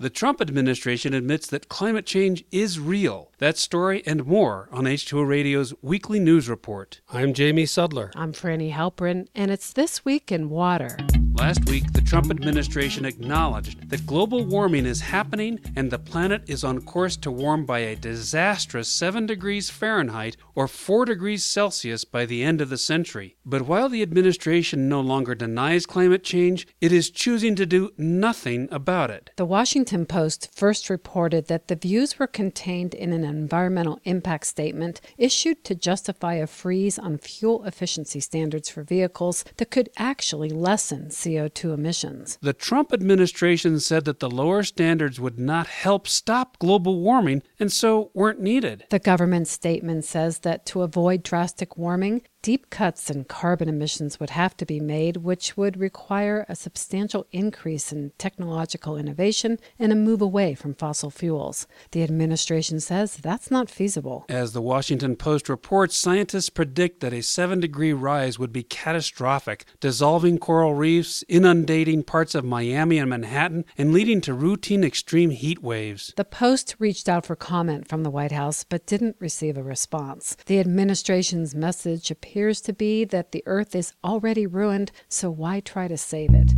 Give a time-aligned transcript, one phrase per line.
[0.00, 3.30] The Trump administration admits that climate change is real.
[3.36, 7.02] That story and more on H2O Radio's weekly news report.
[7.12, 8.10] I'm Jamie Sudler.
[8.14, 10.96] I'm Franny Halperin, and it's This Week in Water.
[11.40, 16.62] Last week, the Trump administration acknowledged that global warming is happening and the planet is
[16.62, 22.26] on course to warm by a disastrous 7 degrees Fahrenheit or 4 degrees Celsius by
[22.26, 23.36] the end of the century.
[23.46, 28.68] But while the administration no longer denies climate change, it is choosing to do nothing
[28.70, 29.30] about it.
[29.36, 35.00] The Washington Post first reported that the views were contained in an environmental impact statement
[35.16, 41.06] issued to justify a freeze on fuel efficiency standards for vehicles that could actually lessen
[41.06, 41.29] CO2
[41.72, 42.38] emissions.
[42.40, 47.72] The Trump administration said that the lower standards would not help stop global warming and
[47.72, 48.84] so weren't needed.
[48.90, 54.30] The government statement says that to avoid drastic warming, Deep cuts in carbon emissions would
[54.30, 59.94] have to be made, which would require a substantial increase in technological innovation and a
[59.94, 61.66] move away from fossil fuels.
[61.90, 64.24] The administration says that's not feasible.
[64.30, 69.66] As the Washington Post reports, scientists predict that a 7 degree rise would be catastrophic,
[69.78, 75.62] dissolving coral reefs, inundating parts of Miami and Manhattan, and leading to routine extreme heat
[75.62, 76.14] waves.
[76.16, 80.38] The Post reached out for comment from the White House but didn't receive a response.
[80.46, 85.58] The administration's message appears appears to be that the earth is already ruined, so why
[85.58, 86.52] try to save it?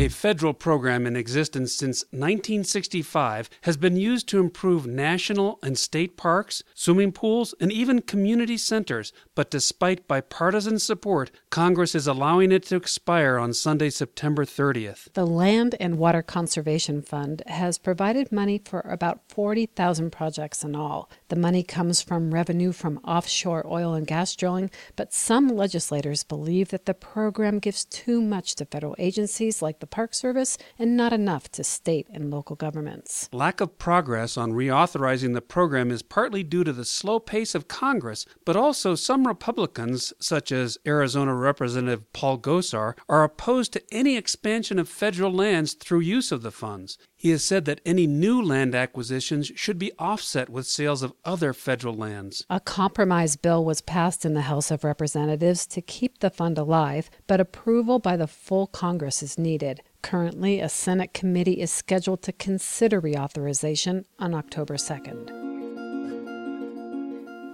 [0.00, 6.16] A federal program in existence since 1965 has been used to improve national and state
[6.16, 9.12] parks, swimming pools, and even community centers.
[9.34, 15.12] But despite bipartisan support, Congress is allowing it to expire on Sunday, September 30th.
[15.12, 21.10] The Land and Water Conservation Fund has provided money for about 40,000 projects in all.
[21.28, 26.70] The money comes from revenue from offshore oil and gas drilling, but some legislators believe
[26.70, 31.12] that the program gives too much to federal agencies like the Park Service and not
[31.12, 33.28] enough to state and local governments.
[33.32, 37.68] Lack of progress on reauthorizing the program is partly due to the slow pace of
[37.68, 44.16] Congress, but also some Republicans, such as Arizona Representative Paul Gosar, are opposed to any
[44.16, 46.98] expansion of federal lands through use of the funds.
[47.16, 51.52] He has said that any new land acquisitions should be offset with sales of other
[51.52, 52.46] federal lands.
[52.48, 57.10] A compromise bill was passed in the House of Representatives to keep the fund alive,
[57.26, 59.82] but approval by the full Congress is needed.
[60.02, 65.40] Currently, a Senate committee is scheduled to consider reauthorization on October 2nd.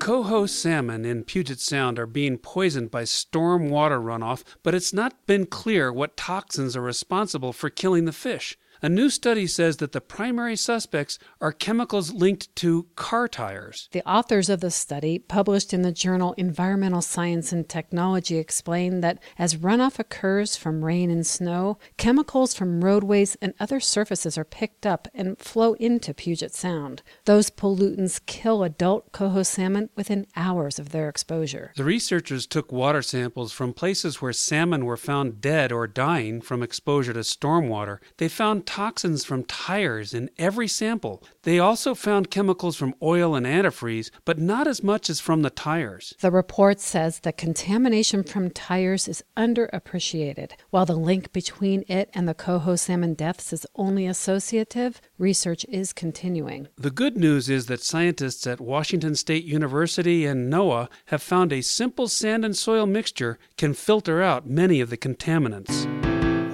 [0.00, 5.26] Coho salmon in Puget Sound are being poisoned by storm water runoff, but it's not
[5.26, 8.58] been clear what toxins are responsible for killing the fish.
[8.84, 13.88] A new study says that the primary suspects are chemicals linked to car tires.
[13.92, 19.20] The authors of the study, published in the journal Environmental Science and Technology, explain that
[19.38, 24.84] as runoff occurs from rain and snow, chemicals from roadways and other surfaces are picked
[24.84, 27.02] up and flow into Puget Sound.
[27.24, 31.72] Those pollutants kill adult coho salmon within hours of their exposure.
[31.74, 36.62] The researchers took water samples from places where salmon were found dead or dying from
[36.62, 38.00] exposure to stormwater.
[38.18, 41.22] They found toxins from tires in every sample.
[41.44, 45.50] They also found chemicals from oil and antifreeze, but not as much as from the
[45.50, 46.12] tires.
[46.18, 50.54] The report says that contamination from tires is underappreciated.
[50.70, 55.92] While the link between it and the coho salmon deaths is only associative, research is
[55.92, 56.66] continuing.
[56.76, 61.60] The good news is that scientists at Washington State University and NOAA have found a
[61.60, 65.93] simple sand and soil mixture can filter out many of the contaminants.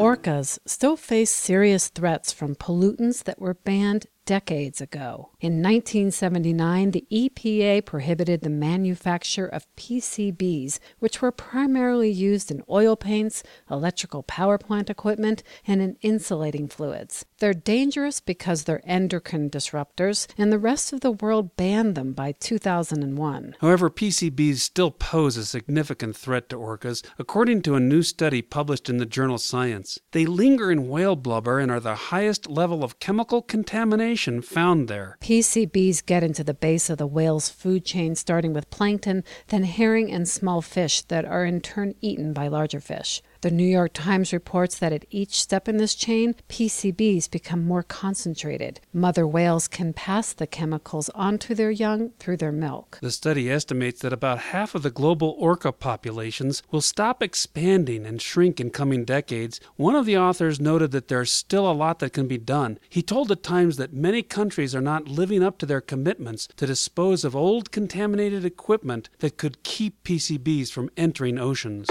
[0.00, 0.16] Mm.
[0.16, 5.29] Orcas still face serious threats from pollutants that were banned decades ago.
[5.41, 12.95] In 1979, the EPA prohibited the manufacture of PCBs, which were primarily used in oil
[12.95, 17.25] paints, electrical power plant equipment, and in insulating fluids.
[17.39, 22.33] They're dangerous because they're endocrine disruptors, and the rest of the world banned them by
[22.33, 23.57] 2001.
[23.62, 28.91] However, PCBs still pose a significant threat to orcas, according to a new study published
[28.91, 29.99] in the journal Science.
[30.12, 35.16] They linger in whale blubber and are the highest level of chemical contamination found there.
[35.30, 40.10] PCBs get into the base of the whale's food chain, starting with plankton, then herring
[40.10, 43.22] and small fish that are in turn eaten by larger fish.
[43.42, 47.83] The New York Times reports that at each step in this chain, PCBs become more
[47.83, 48.81] concentrated.
[48.92, 52.98] Mother whales can pass the chemicals onto their young through their milk.
[53.01, 58.21] The study estimates that about half of the global orca populations will stop expanding and
[58.21, 59.59] shrink in coming decades.
[59.77, 62.78] One of the authors noted that there's still a lot that can be done.
[62.91, 66.66] He told the Times that many countries are not living up to their commitments to
[66.66, 71.89] dispose of old contaminated equipment that could keep PCBs from entering oceans.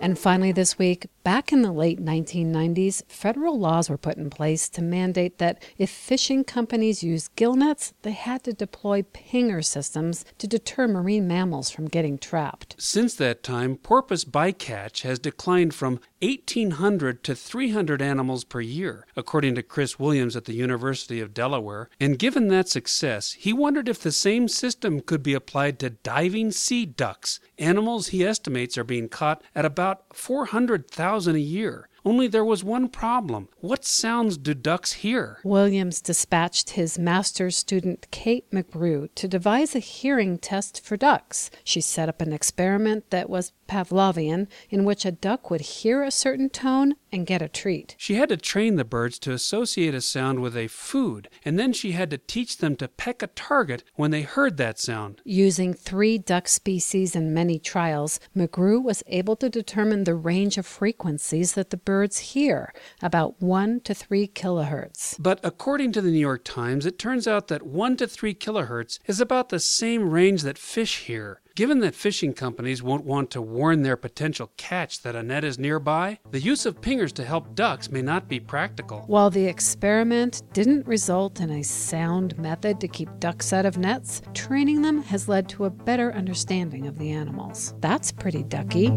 [0.00, 4.68] And finally, this week, Back in the late 1990s, federal laws were put in place
[4.68, 10.26] to mandate that if fishing companies used gill nets, they had to deploy pinger systems
[10.36, 12.76] to deter marine mammals from getting trapped.
[12.78, 19.54] Since that time, porpoise bycatch has declined from 1,800 to 300 animals per year, according
[19.54, 21.88] to Chris Williams at the University of Delaware.
[21.98, 26.50] And given that success, he wondered if the same system could be applied to diving
[26.50, 31.88] sea ducks, animals he estimates are being caught at about 400,000 a year.
[32.04, 33.48] Only there was one problem.
[33.60, 35.38] What sounds do ducks hear?
[35.42, 41.50] Williams dispatched his master's student Kate McGrew to devise a hearing test for ducks.
[41.64, 46.10] She set up an experiment that was Pavlovian, in which a duck would hear a
[46.10, 47.94] certain tone and get a treat.
[47.96, 51.72] She had to train the birds to associate a sound with a food, and then
[51.72, 55.22] she had to teach them to peck a target when they heard that sound.
[55.24, 60.66] Using three duck species and many trials, McGrew was able to determine the range of
[60.66, 65.16] frequencies that the birds hear, about 1 to 3 kilohertz.
[65.18, 68.98] But according to the New York Times, it turns out that 1 to 3 kilohertz
[69.06, 71.40] is about the same range that fish hear.
[71.56, 75.56] Given that fishing companies won't want to warn their potential catch that a net is
[75.56, 79.04] nearby, the use of pingers to help ducks may not be practical.
[79.06, 84.20] While the experiment didn't result in a sound method to keep ducks out of nets,
[84.34, 87.72] training them has led to a better understanding of the animals.
[87.78, 88.90] That's pretty ducky.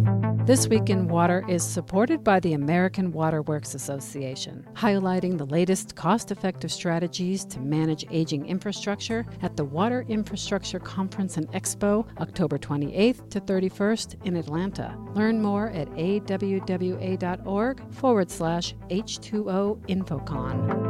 [0.48, 6.31] This Week in Water is supported by the American Waterworks Association, highlighting the latest cost
[6.31, 12.07] effective strategies to manage aging infrastructure at the Water Infrastructure Conference and Expo,
[12.47, 14.97] October 28th to 31st in Atlanta.
[15.13, 20.87] Learn more at awwa.org forward slash H2O Infocon.